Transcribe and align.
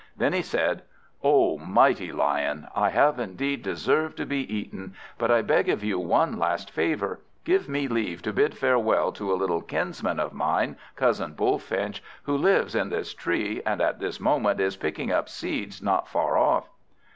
Then 0.17 0.33
he 0.33 0.41
said 0.41 0.81
"O 1.23 1.59
mighty 1.59 2.11
Lion! 2.11 2.67
I 2.75 2.89
have 2.89 3.19
indeed 3.19 3.61
deserved 3.61 4.17
to 4.17 4.25
be 4.25 4.39
eaten, 4.51 4.95
but 5.19 5.29
I 5.29 5.43
beg 5.43 5.69
of 5.69 5.83
you 5.83 5.99
one 5.99 6.39
last 6.39 6.71
favour. 6.71 7.19
Give 7.45 7.69
me 7.69 7.87
leave 7.87 8.23
to 8.23 8.33
bid 8.33 8.57
farewell 8.57 9.11
to 9.11 9.31
a 9.31 9.37
little 9.37 9.61
kinsman 9.61 10.19
of 10.19 10.33
mine, 10.33 10.75
Cousin 10.95 11.33
Bullfinch, 11.35 12.01
who 12.23 12.35
lives 12.35 12.73
in 12.73 12.89
this 12.89 13.13
tree, 13.13 13.61
and 13.63 13.79
at 13.79 13.99
this 13.99 14.19
moment 14.19 14.59
is 14.59 14.75
picking 14.75 15.11
up 15.11 15.29
seeds 15.29 15.83
not 15.83 16.07
far 16.07 16.35
off." 16.35 16.67